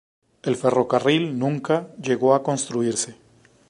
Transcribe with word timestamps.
El 0.41 0.55
ferrocarril 0.55 1.37
nunca 1.37 1.93
llegó 2.01 2.33
a 2.33 2.41
construirse. 2.41 3.17